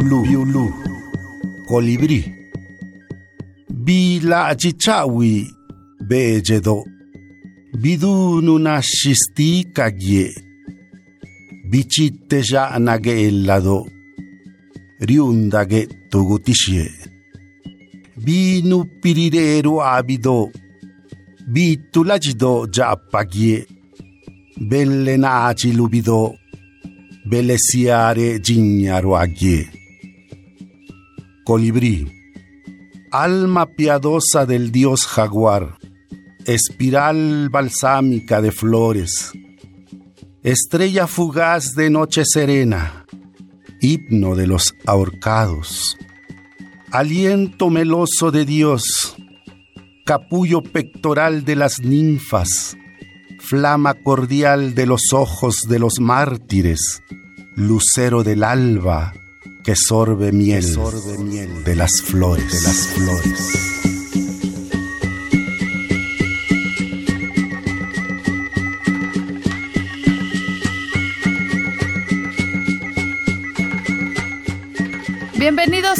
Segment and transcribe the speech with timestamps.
[0.00, 0.72] Biulu, Biulu.
[1.68, 2.24] Colibrí.
[3.68, 5.46] Bila chichawi,
[6.08, 6.84] bejedo.
[7.78, 10.34] Bidu nunashisti kagye.
[11.70, 13.86] Bichitte ya nage ellado.
[15.00, 16.90] Riundage togutishie.
[18.16, 20.50] Binu pirirero abido.
[21.46, 23.66] Bitulagido ya pagye.
[24.60, 26.34] Belle naci lubido.
[27.26, 29.79] Belle siare gignaro agye.
[31.44, 32.06] Colibrí,
[33.10, 35.78] alma piadosa del dios jaguar,
[36.44, 39.32] espiral balsámica de flores,
[40.42, 43.06] estrella fugaz de noche serena,
[43.80, 45.96] himno de los ahorcados,
[46.90, 49.16] aliento meloso de Dios,
[50.04, 52.76] capullo pectoral de las ninfas,
[53.38, 57.02] flama cordial de los ojos de los mártires,
[57.56, 59.14] lucero del alba
[59.62, 60.64] que sorbe miel,
[61.64, 63.59] de las flores, de las flores.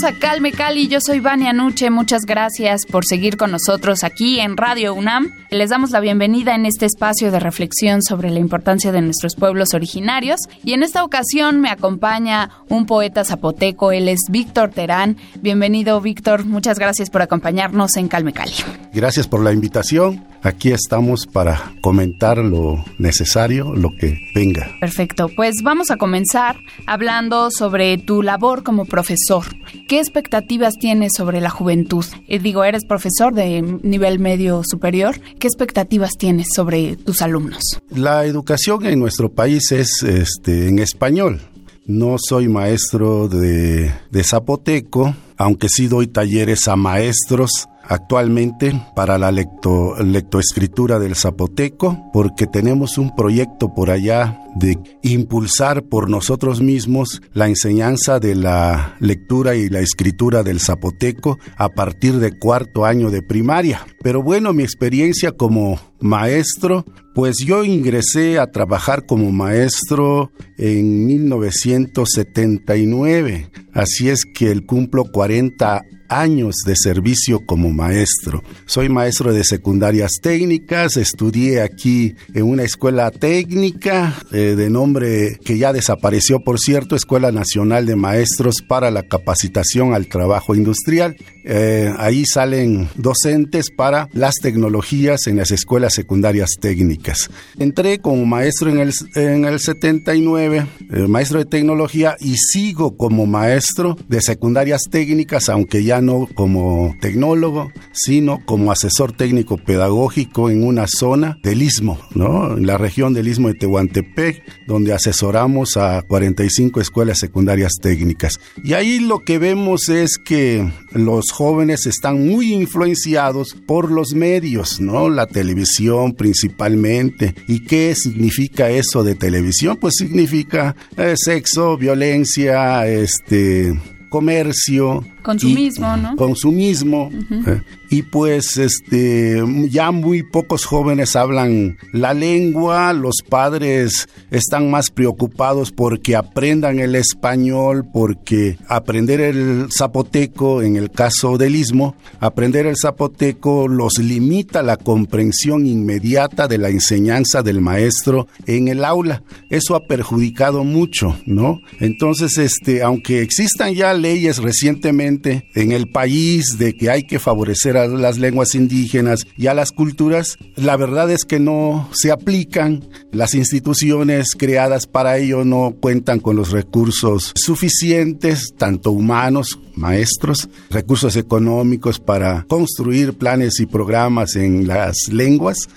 [0.00, 4.40] Bienvenidos a Calme Cali, yo soy Vania Nuche, muchas gracias por seguir con nosotros aquí
[4.40, 5.30] en Radio UNAM.
[5.50, 9.74] Les damos la bienvenida en este espacio de reflexión sobre la importancia de nuestros pueblos
[9.74, 15.19] originarios y en esta ocasión me acompaña un poeta zapoteco, él es Víctor Terán.
[15.42, 18.54] Bienvenido Víctor, muchas gracias por acompañarnos en Calme Cali.
[18.94, 20.25] Gracias por la invitación.
[20.42, 24.70] Aquí estamos para comentar lo necesario, lo que venga.
[24.80, 29.44] Perfecto, pues vamos a comenzar hablando sobre tu labor como profesor.
[29.90, 32.04] ¿Qué expectativas tienes sobre la juventud?
[32.28, 35.20] Eh, digo, eres profesor de nivel medio superior.
[35.40, 37.80] ¿Qué expectativas tienes sobre tus alumnos?
[37.90, 41.40] La educación en nuestro país es este, en español.
[41.86, 47.50] No soy maestro de, de zapoteco, aunque sí doy talleres a maestros
[47.90, 55.82] actualmente para la lecto, lectoescritura del zapoteco, porque tenemos un proyecto por allá de impulsar
[55.82, 62.20] por nosotros mismos la enseñanza de la lectura y la escritura del zapoteco a partir
[62.20, 63.84] de cuarto año de primaria.
[64.04, 73.50] Pero bueno, mi experiencia como maestro, pues yo ingresé a trabajar como maestro en 1979,
[73.74, 78.43] así es que el cumplo 40 años de servicio como maestro.
[78.66, 85.56] Soy maestro de secundarias técnicas, estudié aquí en una escuela técnica eh, de nombre que
[85.56, 91.16] ya desapareció, por cierto, Escuela Nacional de Maestros para la Capacitación al Trabajo Industrial.
[91.44, 97.30] Eh, ahí salen docentes para las tecnologías en las escuelas secundarias técnicas.
[97.58, 103.26] Entré como maestro en el, en el 79, eh, maestro de tecnología, y sigo como
[103.26, 110.64] maestro de secundarias técnicas, aunque ya no como tecnólogo, sino como asesor técnico pedagógico en
[110.64, 112.56] una zona del Istmo, ¿no?
[112.56, 118.40] en la región del Istmo de Tehuantepec, donde asesoramos a 45 escuelas secundarias técnicas.
[118.62, 124.78] Y ahí lo que vemos es que los jóvenes están muy influenciados por los medios,
[124.78, 125.08] ¿no?
[125.08, 127.34] La televisión principalmente.
[127.48, 129.78] ¿Y qué significa eso de televisión?
[129.78, 133.72] Pues significa eh, sexo, violencia, este
[134.10, 135.02] comercio.
[135.22, 136.16] Consumismo, ¿no?
[136.16, 137.10] Consumismo.
[137.47, 144.90] Eh, y pues este ya muy pocos jóvenes hablan la lengua, los padres están más
[144.90, 152.67] preocupados porque aprendan el español, porque aprender el zapoteco, en el caso del istmo, aprender
[152.67, 159.22] el zapoteco los limita la comprensión inmediata de la enseñanza del maestro en el aula.
[159.50, 161.58] Eso ha perjudicado mucho, ¿no?
[161.81, 165.09] Entonces, este, aunque existan ya leyes recientemente
[165.54, 169.72] en el país de que hay que favorecer a las lenguas indígenas y a las
[169.72, 172.88] culturas, la verdad es que no se aplican.
[173.12, 181.16] Las instituciones creadas para ello no cuentan con los recursos suficientes, tanto humanos maestros, recursos
[181.16, 185.68] económicos para construir planes y programas en las lenguas.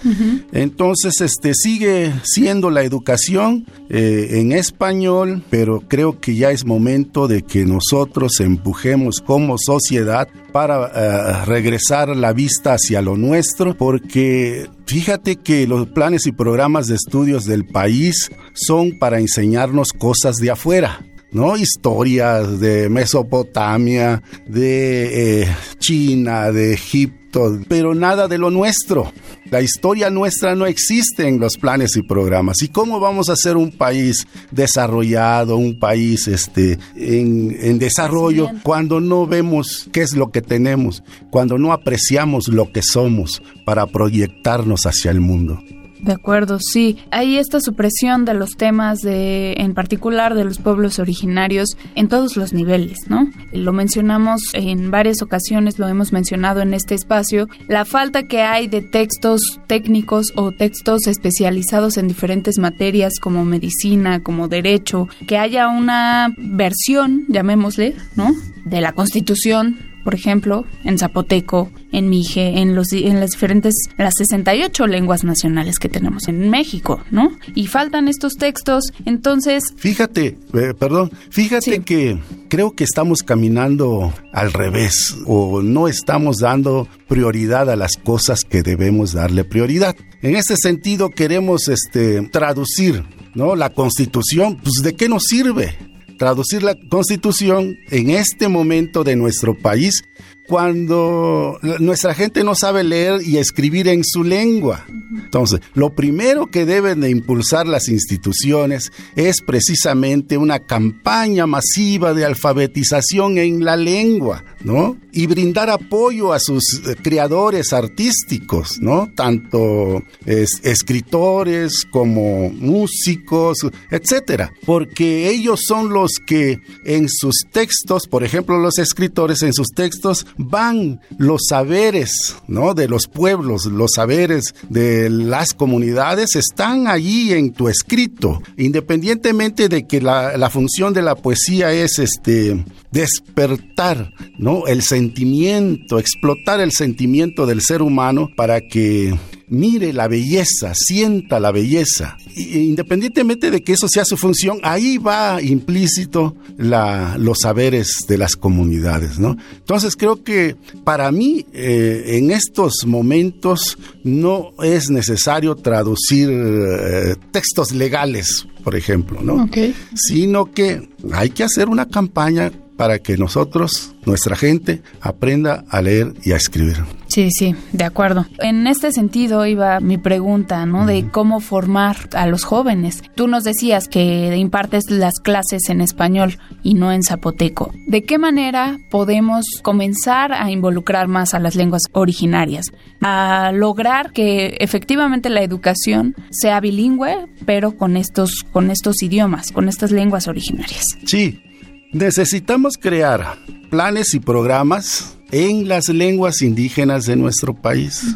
[0.51, 7.27] Entonces, este sigue siendo la educación eh, en español, pero creo que ya es momento
[7.27, 14.70] de que nosotros empujemos como sociedad para eh, regresar la vista hacia lo nuestro, porque
[14.86, 20.52] fíjate que los planes y programas de estudios del país son para enseñarnos cosas de
[20.52, 21.00] afuera
[21.34, 21.58] ¿no?
[21.58, 27.23] Historias de Mesopotamia, de eh, China, de Egipto,
[27.68, 29.12] pero nada de lo nuestro.
[29.50, 32.62] La historia nuestra no existe en los planes y programas.
[32.62, 39.00] ¿Y cómo vamos a ser un país desarrollado, un país este, en, en desarrollo, cuando
[39.00, 44.85] no vemos qué es lo que tenemos, cuando no apreciamos lo que somos para proyectarnos
[44.85, 45.59] hacia el mundo?
[46.04, 46.98] De acuerdo, sí.
[47.12, 52.36] Hay esta supresión de los temas de, en particular de los pueblos originarios en todos
[52.36, 53.30] los niveles, ¿no?
[53.54, 58.68] Lo mencionamos en varias ocasiones, lo hemos mencionado en este espacio, la falta que hay
[58.68, 65.70] de textos técnicos o textos especializados en diferentes materias como medicina, como derecho, que haya
[65.70, 68.32] una versión, llamémosle, ¿no?
[68.66, 74.14] De la Constitución por ejemplo, en zapoteco, en mije, en, los, en las diferentes, las
[74.18, 77.32] 68 lenguas nacionales que tenemos en México, ¿no?
[77.56, 79.64] Y faltan estos textos, entonces...
[79.78, 82.20] Fíjate, eh, perdón, fíjate que
[82.50, 88.64] creo que estamos caminando al revés o no estamos dando prioridad a las cosas que
[88.64, 89.96] debemos darle prioridad.
[90.22, 93.04] En ese sentido queremos este, traducir
[93.36, 93.56] ¿no?
[93.56, 95.76] La constitución, pues ¿de qué nos sirve?
[96.18, 100.04] Traducir la constitución en este momento de nuestro país
[100.48, 104.86] cuando nuestra gente no sabe leer y escribir en su lengua.
[105.13, 112.25] Entonces, lo primero que deben de impulsar las instituciones es precisamente una campaña masiva de
[112.25, 114.98] alfabetización en la lengua, ¿no?
[115.12, 119.10] Y brindar apoyo a sus eh, creadores artísticos, ¿no?
[119.16, 123.60] Tanto escritores como músicos,
[123.92, 129.69] etcétera, porque ellos son los que en sus textos, por ejemplo, los escritores en sus
[129.69, 132.74] textos van los saberes, ¿no?
[132.74, 139.88] De los pueblos, los saberes de las comunidades están allí en tu escrito, independientemente de
[139.88, 144.68] que la, función de la poesía es este despertar, ¿no?
[144.68, 149.18] El sentimiento, explotar el sentimiento del ser humano para que
[149.54, 152.18] mire la belleza, sienta la belleza.
[152.36, 158.36] independientemente de que eso sea su función, ahí va implícito la, los saberes de las
[158.36, 159.38] comunidades, ¿no?
[159.56, 167.72] Entonces creo que para mí eh, en estos momentos no es necesario traducir eh, textos
[167.72, 169.48] legales, por ejemplo, ¿no?
[169.96, 176.14] Sino que hay que hacer una campaña para que nosotros, nuestra gente, aprenda a leer
[176.24, 176.78] y a escribir.
[177.13, 178.25] Sí, sí, de acuerdo.
[178.39, 180.88] En este sentido iba mi pregunta, ¿no?
[180.88, 183.04] De cómo formar a los jóvenes.
[183.13, 187.71] Tú nos decías que impartes las clases en español y no en zapoteco.
[187.86, 192.71] ¿De qué manera podemos comenzar a involucrar más a las lenguas originarias?
[193.01, 199.69] A lograr que efectivamente la educación sea bilingüe, pero con estos, con estos idiomas, con
[199.69, 200.83] estas lenguas originarias.
[201.06, 201.44] Sí,
[201.92, 203.38] necesitamos crear
[203.69, 208.15] planes y programas en las lenguas indígenas de nuestro país.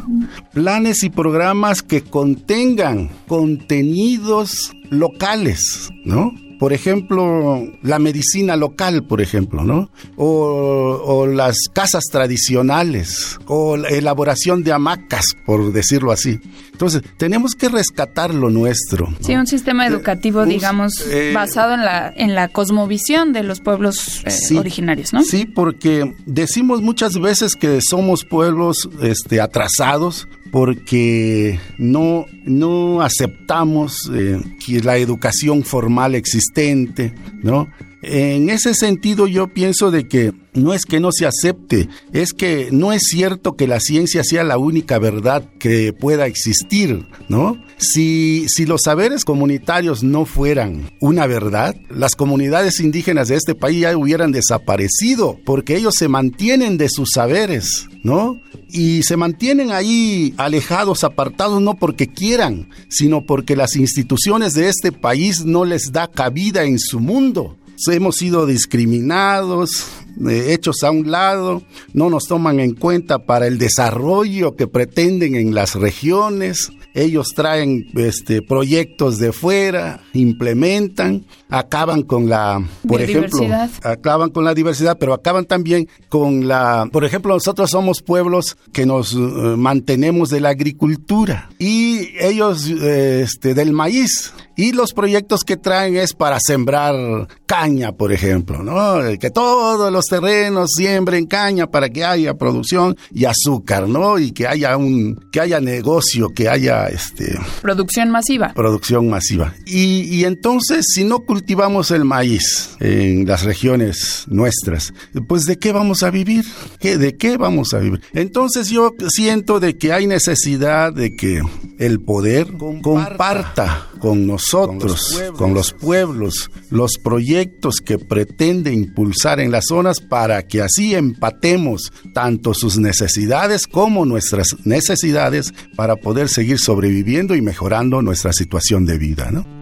[0.52, 6.32] Planes y programas que contengan contenidos locales, ¿no?
[6.58, 9.90] Por ejemplo, la medicina local, por ejemplo, ¿no?
[10.16, 16.40] O, las casas tradicionales, o la elaboración de hamacas, por decirlo así.
[16.72, 19.08] Entonces, tenemos que rescatar lo nuestro.
[19.20, 23.60] Sí, un sistema eh, educativo, digamos, eh, basado en la, en la cosmovisión de los
[23.60, 25.22] pueblos eh, originarios, ¿no?
[25.22, 34.40] Sí, porque decimos muchas veces que somos pueblos este, atrasados, porque no, no aceptamos eh,
[34.64, 37.12] que la educación formal existente,
[37.42, 37.68] ¿no?
[38.02, 42.68] En ese sentido yo pienso de que no es que no se acepte, es que
[42.70, 47.60] no es cierto que la ciencia sea la única verdad que pueda existir, ¿no?
[47.76, 53.80] Si, si los saberes comunitarios no fueran una verdad, las comunidades indígenas de este país
[53.82, 58.40] ya hubieran desaparecido, porque ellos se mantienen de sus saberes, ¿no?
[58.70, 64.92] Y se mantienen ahí alejados, apartados, no porque quieran, sino porque las instituciones de este
[64.92, 67.56] país no les da cabida en su mundo.
[67.86, 69.86] Hemos sido discriminados,
[70.28, 75.36] eh, hechos a un lado, no nos toman en cuenta para el desarrollo que pretenden
[75.36, 76.70] en las regiones.
[76.94, 83.46] Ellos traen este, proyectos de fuera, implementan, acaban con la, por ejemplo,
[83.84, 88.86] acaban con la diversidad, pero acaban también con la, por ejemplo, nosotros somos pueblos que
[88.86, 94.32] nos eh, mantenemos de la agricultura y ellos eh, este, del maíz.
[94.58, 99.16] Y los proyectos que traen es para sembrar caña, por ejemplo, ¿no?
[99.20, 104.18] Que todos los terrenos siembren caña para que haya producción y azúcar, ¿no?
[104.18, 107.38] Y que haya un, que haya negocio, que haya este.
[107.62, 108.52] Producción masiva.
[108.52, 109.54] Producción masiva.
[109.64, 114.92] Y, y entonces, si no cultivamos el maíz en las regiones nuestras,
[115.28, 116.44] pues ¿de qué vamos a vivir?
[116.80, 118.00] ¿De qué vamos a vivir?
[118.12, 121.42] Entonces yo siento de que hay necesidad de que
[121.78, 122.48] el poder
[122.82, 130.46] comparta con nosotros, con los, pueblos, los proyectos que pretende impulsar en las zonas para
[130.46, 138.02] que así empatemos tanto sus necesidades como nuestras necesidades para poder seguir sobreviviendo y mejorando
[138.02, 139.57] nuestra situación de vida, ¿no?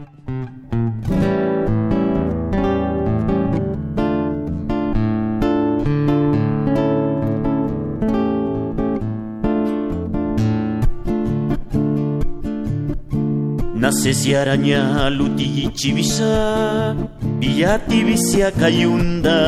[13.87, 16.91] Nasesi araña luti chivisa
[17.39, 19.39] Villati visia cayunda.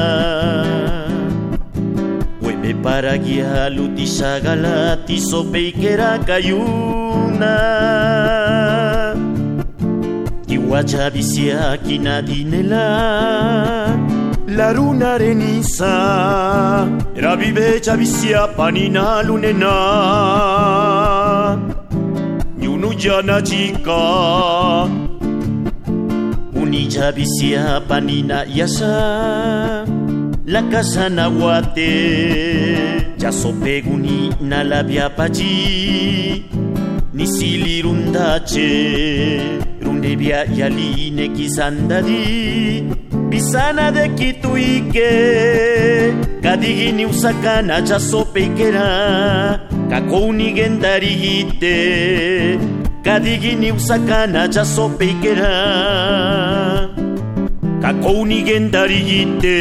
[2.41, 7.57] Hueve para guía luti sagalati sopeikera cayuna.
[10.47, 12.87] Tihuacha visia kinadinela
[14.47, 16.87] la luna areniza.
[17.17, 21.28] Era vivecha visia panina lunena
[22.99, 24.89] jana chica
[26.55, 29.85] Unilla visia panina yasa
[30.47, 31.93] La casa nahuate
[33.23, 36.45] Ya sopeguni na labia pachi
[37.15, 38.71] Ni silirundache
[39.83, 42.85] Rundebia yaline kizandadi
[43.29, 45.11] Bisana de kituike
[46.43, 51.79] Kadigini usakana ya sopeikera Kakouni gendarigite
[53.03, 55.55] kadigini usakana jasopeikera
[57.83, 59.59] kakouni gendarigite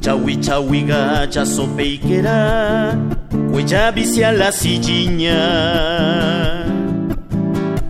[0.00, 2.38] chawi chawiga jasopeikera
[3.50, 5.40] kueja bisia la sijinya.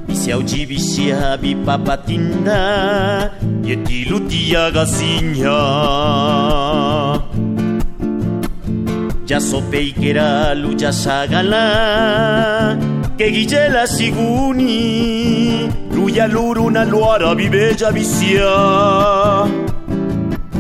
[0.09, 3.31] Bisia uji bisia bipapatinda
[3.65, 5.59] yetilutia gasinya
[9.29, 11.65] ya sopeikera luya sagala
[13.19, 18.53] que guillela siguni luya luruna luara viveja visia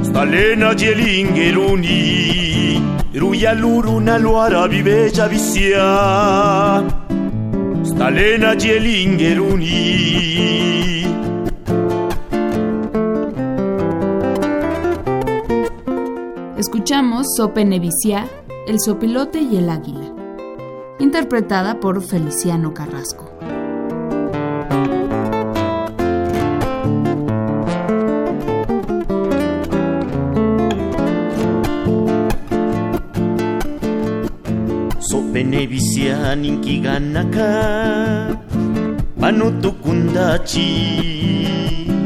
[0.08, 2.02] stalena jelingeruni
[3.14, 5.86] ruya luruna luara viveja visia
[7.90, 9.78] stalena jelingeruni
[16.58, 18.28] Escuchamos Sope Nevicia
[18.68, 20.12] el sopilote y el águila,
[20.98, 23.32] interpretada por Feliciano Carrasco.
[34.98, 38.38] Sopenevisia ninkiganaka
[39.18, 41.97] panutukundachi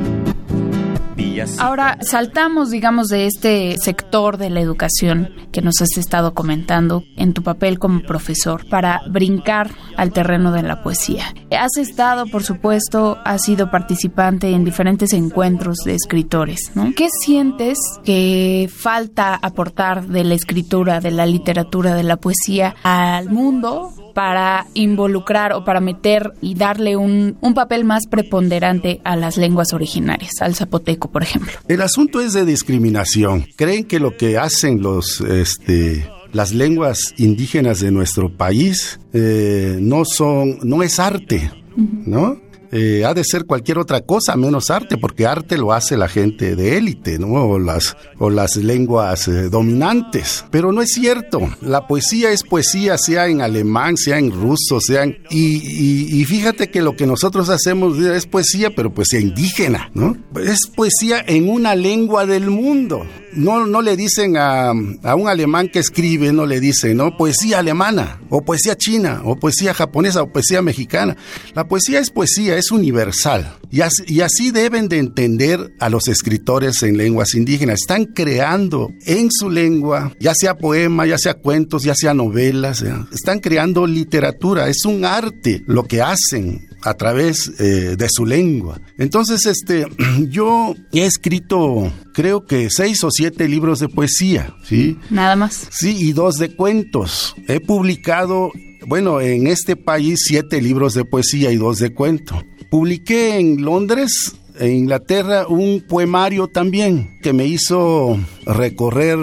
[1.58, 7.32] Ahora saltamos, digamos, de este sector de la educación que nos has estado comentando en
[7.32, 11.34] tu papel como profesor para brincar al terreno de la poesía.
[11.50, 16.92] Has estado, por supuesto, has sido participante en diferentes encuentros de escritores, ¿no?
[16.96, 23.30] ¿Qué sientes que falta aportar de la escritura, de la literatura, de la poesía al
[23.30, 29.36] mundo para involucrar o para meter y darle un, un, papel más preponderante a las
[29.36, 31.31] lenguas originarias, al zapoteco, por ejemplo.
[31.68, 33.46] El asunto es de discriminación.
[33.56, 40.04] Creen que lo que hacen los, este, las lenguas indígenas de nuestro país eh, no
[40.04, 42.41] son, no es arte, ¿no?
[42.74, 46.56] Eh, ha de ser cualquier otra cosa menos arte, porque arte lo hace la gente
[46.56, 47.26] de élite, ¿no?
[47.28, 50.46] O las, o las lenguas eh, dominantes.
[50.50, 51.40] Pero no es cierto.
[51.60, 55.18] La poesía es poesía, sea en alemán, sea en ruso, sea en...
[55.28, 60.16] Y, y, fíjate que lo que nosotros hacemos es poesía, pero poesía indígena, ¿no?
[60.42, 63.06] Es poesía en una lengua del mundo.
[63.34, 67.16] no, no le dicen a, a, un alemán que escribe, no le dicen, ¿no?
[67.16, 71.16] Poesía alemana, o poesía china, o poesía japonesa, o poesía mexicana.
[71.54, 73.58] La poesía es poesía, es universal.
[73.70, 77.80] Y así, y así deben de entender a los escritores en lenguas indígenas.
[77.80, 83.40] Están creando en su lengua, ya sea poema, ya sea cuentos, ya sea novelas, están
[83.40, 84.68] creando literatura.
[84.68, 88.80] Es un arte lo que hacen a través eh, de su lengua.
[88.98, 89.86] Entonces, este,
[90.28, 94.98] yo he escrito, creo que seis o siete libros de poesía, ¿sí?
[95.10, 95.68] Nada más.
[95.70, 97.34] Sí, y dos de cuentos.
[97.48, 98.50] He publicado,
[98.86, 102.42] bueno, en este país siete libros de poesía y dos de cuento.
[102.72, 109.18] Publiqué en Londres en Inglaterra un poemario también que me hizo recorrer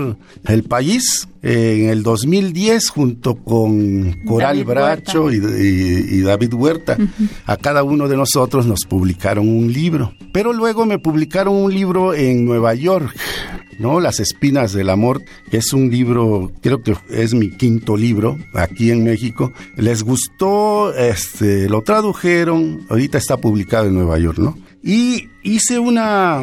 [0.46, 6.98] el país en el 2010 junto con Coral Bracho y, David Huerta.
[7.46, 10.14] A cada uno de nosotros nos publicaron un libro.
[10.34, 13.16] Pero luego me publicaron un libro en Nueva York.
[13.80, 14.00] ¿no?
[14.02, 18.92] Las espinas del amor, que es un libro, creo que es mi quinto libro aquí
[18.92, 19.54] en México.
[19.78, 24.58] Les gustó, este, lo tradujeron, ahorita está publicado en Nueva York, ¿no?
[24.82, 26.42] Y hice una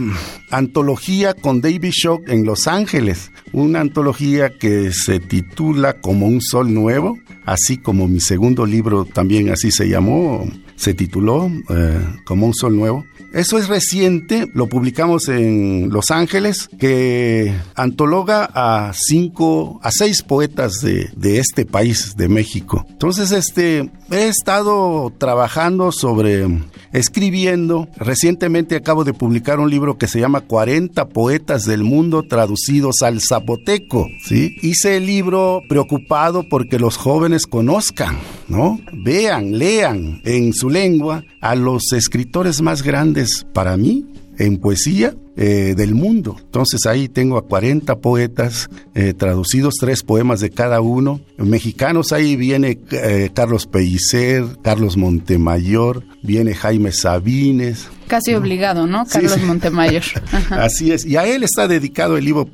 [0.50, 6.72] antología con David Shock en Los Ángeles, una antología que se titula Como un Sol
[6.72, 12.54] Nuevo, así como mi segundo libro también así se llamó, se tituló eh, Como un
[12.54, 13.04] Sol Nuevo.
[13.32, 20.80] Eso es reciente, lo publicamos en Los Ángeles, que antologa a cinco, a seis poetas
[20.80, 22.86] de, de este país, de México.
[22.88, 26.46] Entonces, este, he estado trabajando sobre,
[26.92, 27.88] escribiendo.
[27.96, 33.20] Recientemente acabo de publicar un libro que se llama 40 poetas del mundo traducidos al
[33.20, 34.08] zapoteco.
[34.30, 38.80] Hice el libro preocupado porque los jóvenes conozcan, ¿no?
[38.92, 44.06] Vean, lean en su lengua a los escritores más grandes para mí
[44.38, 46.36] en poesía eh, del mundo.
[46.40, 51.20] Entonces ahí tengo a 40 poetas eh, traducidos, tres poemas de cada uno.
[51.36, 59.04] Mexicanos ahí viene eh, Carlos Pellicer, Carlos Montemayor, viene Jaime Sabines, Casi obligado, ¿no?
[59.04, 60.02] Carlos Montemayor.
[60.50, 61.04] Así es.
[61.04, 62.46] Y a él está dedicado el libro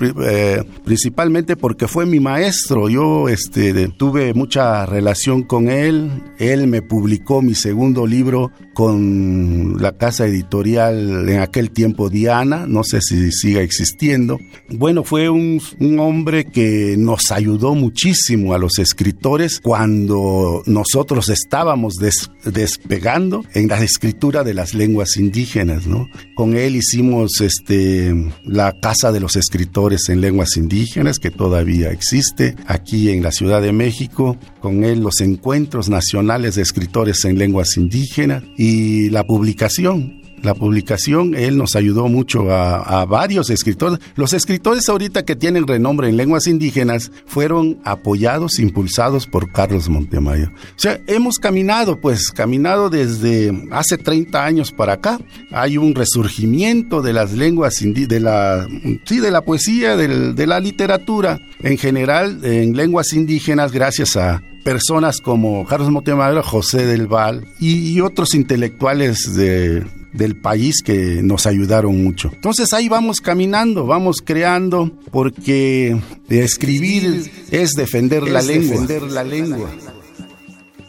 [0.84, 2.88] principalmente porque fue mi maestro.
[2.88, 6.10] Yo este, tuve mucha relación con él.
[6.38, 12.66] Él me publicó mi segundo libro con la casa editorial en aquel tiempo Diana.
[12.72, 14.40] No sé si siga existiendo.
[14.70, 15.60] Bueno, fue un,
[15.98, 21.96] hombre que nos ayudó muchísimo a los escritores cuando nosotros estábamos
[22.44, 25.42] despegando en la escritura de las lenguas indígenas
[25.86, 26.08] ¿no?
[26.34, 32.56] Con él hicimos este, la Casa de los Escritores en Lenguas Indígenas, que todavía existe
[32.66, 34.38] aquí en la Ciudad de México.
[34.60, 41.34] Con él los Encuentros Nacionales de Escritores en Lenguas Indígenas y la publicación la publicación,
[41.34, 43.98] él nos ayudó mucho a, varios escritores.
[44.16, 50.52] Los escritores ahorita que tienen renombre en lenguas indígenas fueron apoyados, impulsados por Carlos Montemayor.
[50.52, 55.18] O sea, hemos caminado, pues, caminado desde hace 30 años para acá.
[55.50, 58.66] Hay un resurgimiento de las lenguas, de la,
[59.04, 65.20] sí, de la poesía, de la literatura en general en lenguas indígenas gracias a personas
[65.20, 72.02] como Carlos Montemayor, José del Val y otros intelectuales de del país que nos ayudaron
[72.02, 72.30] mucho.
[72.32, 75.96] Entonces ahí vamos caminando, vamos creando, porque
[76.28, 78.80] escribir es defender la lengua.
[78.80, 79.70] Defender la lengua.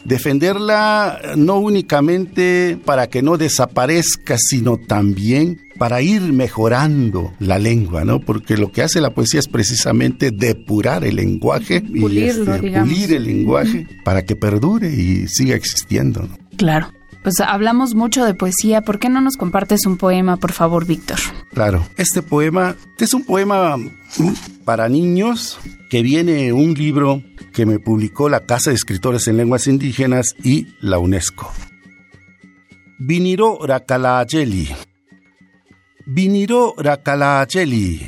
[0.06, 8.20] Defenderla no únicamente para que no desaparezca, sino también para ir mejorando la lengua, ¿no?
[8.20, 13.24] Porque lo que hace la poesía es precisamente depurar el lenguaje y este, pulir el
[13.24, 16.24] lenguaje para que perdure y siga existiendo.
[16.24, 16.38] ¿no?
[16.58, 16.92] Claro.
[17.24, 18.82] Pues hablamos mucho de poesía.
[18.82, 21.20] ¿Por qué no nos compartes un poema, por favor, Víctor?
[21.54, 21.88] Claro.
[21.96, 23.78] Este poema es un poema
[24.66, 25.58] para niños
[25.90, 30.68] que viene un libro que me publicó la Casa de Escritores en Lenguas Indígenas y
[30.82, 31.50] la UNESCO.
[33.00, 34.68] Viniro Rakalayeli.
[36.06, 38.02] Viniro Rakalayeli.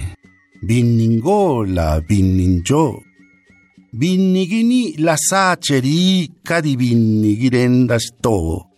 [0.61, 3.01] Vinningola Vinninjo.
[3.93, 8.74] Vinnigini la sacheri kadi vinnigirendasto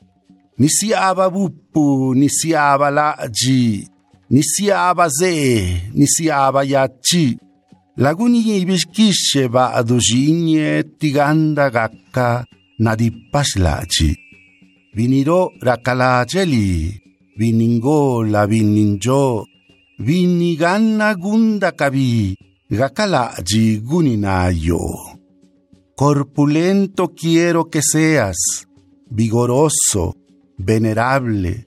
[0.57, 3.87] nisiaba bupu, nisiaba laji,
[4.29, 7.37] nisiaba ze, nisiaba yachi.
[7.97, 12.45] Laguni ibishkishe ba adujinye tiganda gakka
[12.79, 14.15] nadipaslachi.
[14.93, 17.01] Viniro rakalajeli,
[17.37, 19.45] viningo la vininjo,
[19.99, 22.35] viniganna gunda kabi,
[22.69, 24.81] gakalaji guninayo.
[25.95, 28.37] Corpulento quiero que seas,
[29.09, 30.13] vigoroso,
[30.57, 31.65] venerable,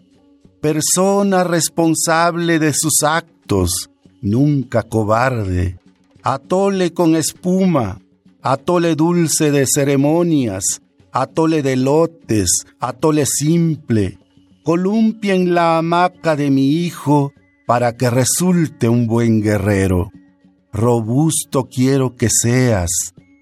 [0.61, 5.79] persona responsable de sus actos, nunca cobarde,
[6.23, 8.01] atole con espuma,
[8.43, 14.19] atole dulce de ceremonias, atole de lotes, atole simple,
[14.65, 17.33] columpia en la hamaca de mi hijo
[17.67, 20.11] para que resulte un buen guerrero.
[20.73, 22.91] Robusto quiero que seas,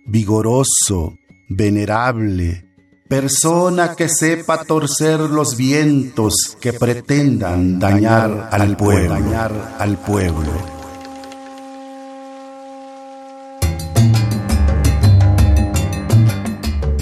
[0.06, 1.14] vigoroso,
[1.48, 2.67] venerable,
[3.08, 9.08] persona que sepa torcer los vientos que pretendan dañar al pueblo.
[9.08, 10.52] Dañar al pueblo.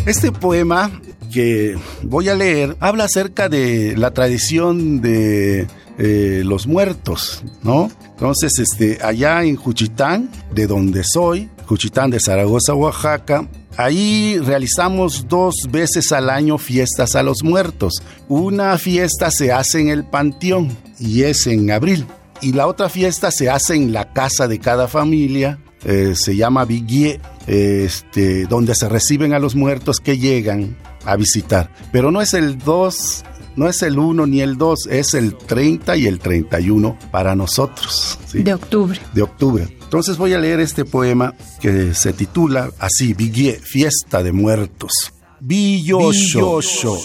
[0.06, 1.00] Este poema
[1.32, 5.66] que voy a leer habla acerca de la tradición de
[5.98, 7.90] eh, los muertos, ¿no?
[8.10, 15.54] Entonces, este, allá en Juchitán, de donde soy, Juchitán de Zaragoza, Oaxaca, Ahí realizamos dos
[15.70, 18.02] veces al año fiestas a los muertos.
[18.28, 22.06] Una fiesta se hace en el panteón y es en abril.
[22.40, 25.58] Y la otra fiesta se hace en la casa de cada familia.
[25.84, 31.70] Eh, se llama Vigie, este, donde se reciben a los muertos que llegan a visitar.
[31.92, 33.24] Pero no es el 2,
[33.56, 38.18] no es el 1 ni el 2, es el 30 y el 31 para nosotros.
[38.32, 38.98] De octubre.
[39.14, 39.75] De octubre.
[39.86, 44.90] Entonces voy a leer este poema que se titula así, Vigie, Fiesta de Muertos.
[45.38, 46.98] Biyosho,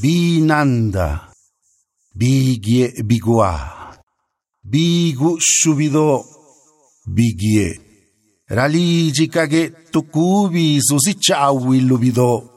[0.00, 1.30] Binanda,
[2.14, 4.00] Bigie Bigua,
[4.62, 6.24] Bigu Shubido,
[7.06, 7.78] Bigie.
[8.48, 12.50] Raligi kage tukubi susi chawi lubido,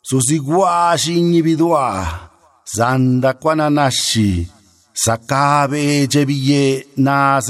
[0.00, 2.30] susi guashi inibidua,
[2.72, 4.46] zanda kwananashi,
[5.04, 7.40] sakabe jebiye na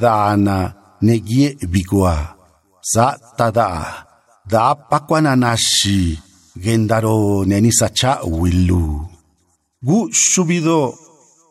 [0.00, 0.56] dana
[1.02, 2.16] negie bigua.
[2.80, 3.68] Sa tada
[4.50, 6.18] da pakwananashi
[6.62, 8.84] gendaro nenisacha willu
[9.86, 10.94] gu shubido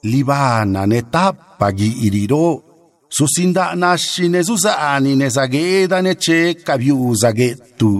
[0.03, 2.61] libana netapagi iriro.
[3.09, 7.91] Susinda nashi nezusani nezageda neche kabiuzagetu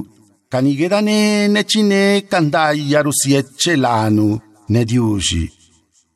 [0.49, 5.43] kanigeda ne nechine kandaya rusiecelanu nediushi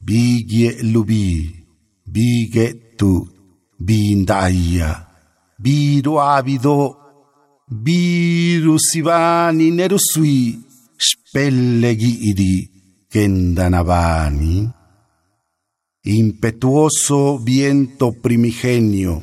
[0.09, 1.53] bigie lubi
[2.13, 2.67] bige
[2.97, 3.11] tu
[3.87, 4.91] bindaya
[5.63, 6.79] biru avido
[7.85, 10.57] biru sivani nerusui
[10.97, 12.53] spellegi idi
[13.11, 14.55] kendanavani
[16.17, 19.13] impetuoso viento primigenio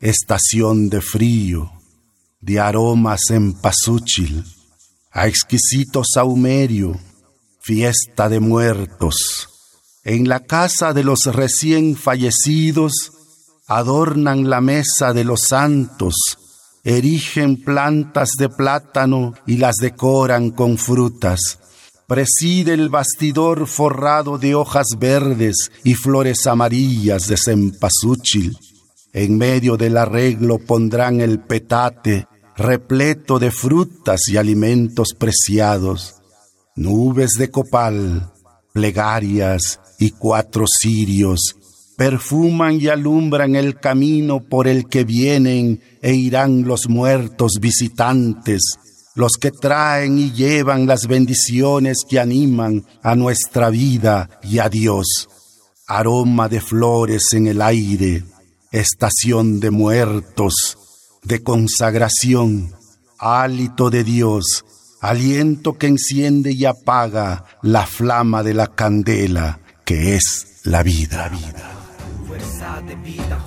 [0.00, 1.70] estación de frío
[2.40, 4.42] de aromas en pasúchil
[5.12, 6.90] a exquisito saumerio
[7.60, 9.55] fiesta de muertos
[10.06, 13.10] en la casa de los recién fallecidos
[13.66, 16.14] adornan la mesa de los santos,
[16.84, 21.58] erigen plantas de plátano y las decoran con frutas.
[22.06, 28.56] Preside el bastidor forrado de hojas verdes y flores amarillas de cempasúchil.
[29.12, 36.14] En medio del arreglo pondrán el petate, repleto de frutas y alimentos preciados.
[36.76, 38.30] Nubes de copal,
[38.72, 41.56] plegarias y cuatro cirios
[41.96, 48.62] perfuman y alumbran el camino por el que vienen e irán los muertos visitantes,
[49.14, 55.28] los que traen y llevan las bendiciones que animan a nuestra vida y a Dios.
[55.88, 58.24] Aroma de flores en el aire,
[58.72, 60.76] estación de muertos,
[61.22, 62.74] de consagración,
[63.18, 64.64] hálito de Dios,
[65.00, 71.30] aliento que enciende y apaga la flama de la candela que es la vida.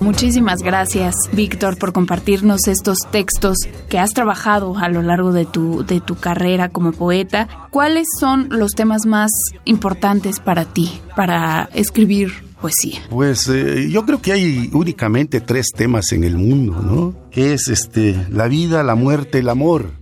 [0.00, 3.58] Muchísimas gracias, Víctor, por compartirnos estos textos
[3.90, 7.68] que has trabajado a lo largo de tu, de tu carrera como poeta.
[7.70, 9.30] ¿Cuáles son los temas más
[9.66, 13.02] importantes para ti, para escribir poesía?
[13.10, 17.30] Pues eh, yo creo que hay únicamente tres temas en el mundo, ¿no?
[17.30, 19.92] Que es este, la vida, la muerte, el amor.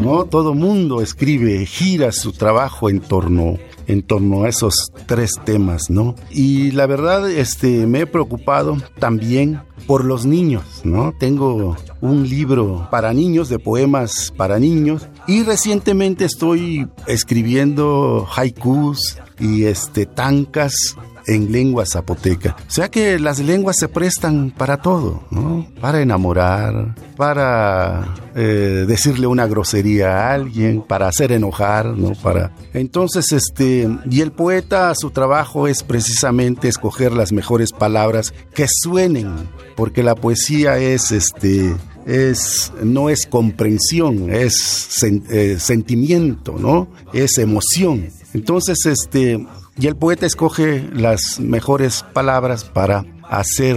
[0.00, 0.24] ¿no?
[0.30, 6.14] Todo mundo escribe, gira su trabajo en torno en torno a esos tres temas, ¿no?
[6.30, 11.12] Y la verdad, este, me he preocupado también por los niños, ¿no?
[11.18, 19.64] Tengo un libro para niños, de poemas para niños, y recientemente estoy escribiendo haikus y
[19.64, 22.56] este, tancas en lengua zapoteca.
[22.66, 25.66] O sea que las lenguas se prestan para todo, ¿no?
[25.80, 32.12] Para enamorar, para eh, decirle una grosería a alguien, para hacer enojar, ¿no?
[32.14, 32.52] Para...
[32.72, 39.48] Entonces, este, y el poeta, su trabajo es precisamente escoger las mejores palabras que suenen,
[39.76, 41.74] porque la poesía es, este,
[42.06, 46.88] es, no es comprensión, es eh, sentimiento, ¿no?
[47.12, 48.08] Es emoción.
[48.32, 49.46] Entonces, este,
[49.78, 53.76] y el poeta escoge las mejores palabras para hacer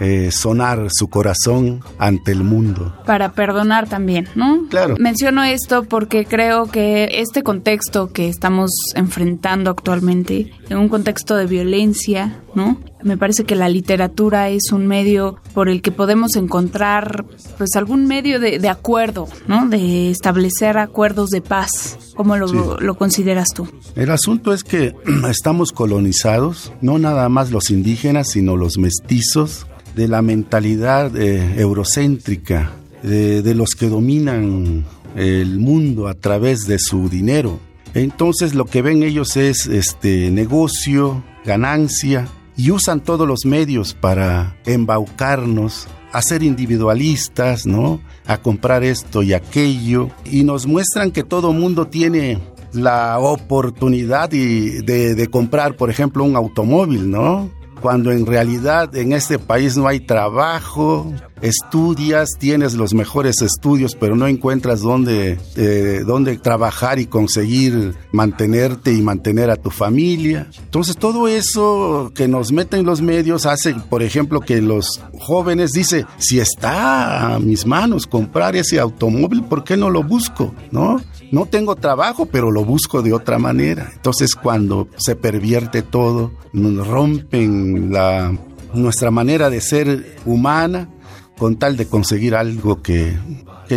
[0.00, 2.92] eh, sonar su corazón ante el mundo.
[3.06, 4.66] Para perdonar también, ¿no?
[4.68, 4.96] Claro.
[4.98, 11.46] Menciono esto porque creo que este contexto que estamos enfrentando actualmente, en un contexto de
[11.46, 12.80] violencia, ¿no?
[13.02, 17.24] Me parece que la literatura es un medio por el que podemos encontrar,
[17.58, 19.68] pues, algún medio de, acuerdo, ¿no?
[19.68, 21.98] De establecer acuerdos de paz.
[22.14, 23.68] ¿Cómo lo, lo consideras tú?
[23.96, 24.94] El asunto es que
[25.30, 32.72] estamos colonizados, no nada más los indígenas, sino los mestizos, de la mentalidad eh, eurocéntrica,
[33.02, 34.84] de, los que dominan
[35.16, 37.58] el mundo a través de su dinero.
[37.94, 44.56] Entonces lo que ven ellos es este negocio, ganancia y usan todos los medios para
[44.64, 48.00] embaucarnos, a ser individualistas, ¿no?
[48.26, 52.38] A comprar esto y aquello y nos muestran que todo mundo tiene
[52.72, 57.50] la oportunidad de, de comprar, por ejemplo, un automóvil, ¿no?
[57.82, 64.14] Cuando en realidad en este país no hay trabajo, estudias, tienes los mejores estudios, pero
[64.14, 70.48] no encuentras dónde, eh, dónde trabajar y conseguir mantenerte y mantener a tu familia.
[70.62, 76.06] Entonces todo eso que nos meten los medios hace, por ejemplo, que los jóvenes dicen,
[76.18, 80.54] si está a mis manos comprar ese automóvil, ¿por qué no lo busco?
[80.70, 81.00] ¿No?
[81.32, 83.90] No tengo trabajo, pero lo busco de otra manera.
[83.94, 88.36] Entonces cuando se pervierte todo, rompen la,
[88.74, 90.90] nuestra manera de ser humana
[91.38, 93.16] con tal de conseguir algo que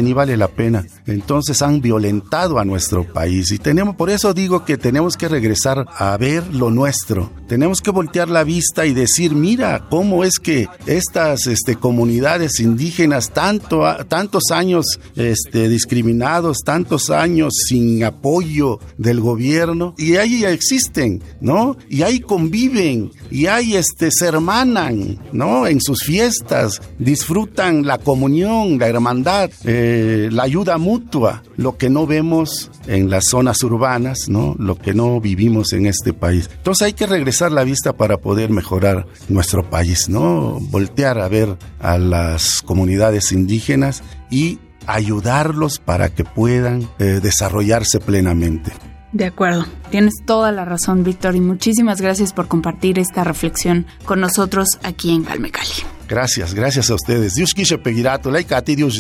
[0.01, 0.85] ni vale la pena.
[1.05, 5.85] Entonces han violentado a nuestro país y tenemos, por eso digo que tenemos que regresar
[5.97, 7.31] a ver lo nuestro.
[7.47, 13.31] Tenemos que voltear la vista y decir, mira cómo es que estas este, comunidades indígenas,
[13.31, 21.77] tanto, tantos años este, discriminados, tantos años sin apoyo del gobierno, y ahí existen, ¿no?
[21.89, 25.67] Y ahí conviven, y ahí este, se hermanan, ¿no?
[25.67, 29.49] En sus fiestas, disfrutan la comunión, la hermandad.
[29.63, 29.84] Eh,
[30.31, 34.55] la ayuda mutua, lo que no vemos en las zonas urbanas, ¿no?
[34.57, 36.49] Lo que no vivimos en este país.
[36.57, 40.59] Entonces hay que regresar la vista para poder mejorar nuestro país, ¿no?
[40.69, 48.71] Voltear a ver a las comunidades indígenas y ayudarlos para que puedan eh, desarrollarse plenamente.
[49.11, 54.19] De acuerdo, tienes toda la razón, Víctor, y muchísimas gracias por compartir esta reflexión con
[54.19, 55.94] nosotros aquí en Calmecali.
[56.07, 57.35] Gracias, gracias a ustedes.
[57.35, 58.97] Dios quiso pegirato, laikati Dios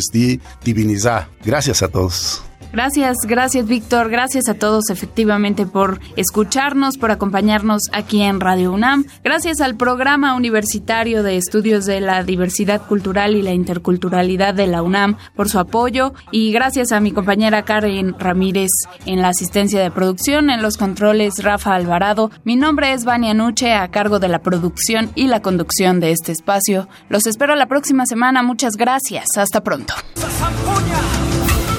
[0.63, 1.29] divinizar.
[1.43, 2.43] Gracias a todos.
[2.75, 9.05] Gracias, gracias Víctor, gracias a todos efectivamente por escucharnos, por acompañarnos aquí en Radio UNAM.
[9.23, 14.81] Gracias al Programa Universitario de Estudios de la Diversidad Cultural y la Interculturalidad de la
[14.81, 18.71] UNAM por su apoyo y gracias a mi compañera Karen Ramírez
[19.05, 22.29] en la asistencia de producción, en los controles Rafa Alvarado.
[22.43, 26.33] Mi nombre es Vania Nuche a cargo de la producción y la conducción de este
[26.33, 26.89] espacio.
[27.07, 28.43] Los espero la próxima semana.
[28.43, 29.27] Muchas gracias.
[29.37, 29.93] Hasta pronto.